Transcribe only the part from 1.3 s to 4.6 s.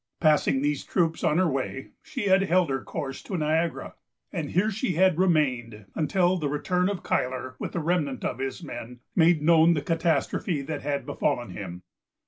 her way, she had held her course to Niagara; and